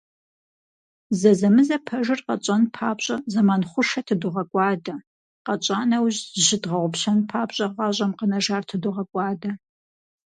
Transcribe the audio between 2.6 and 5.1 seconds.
папщӏэ зэман хъушэ тыдогъэкӏуадэ,